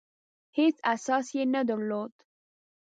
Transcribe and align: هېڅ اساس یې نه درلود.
هېڅ 0.57 0.75
اساس 0.93 1.25
یې 1.37 1.43
نه 1.53 1.61
درلود. 1.69 2.13